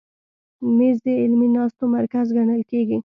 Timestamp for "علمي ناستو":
1.21-1.83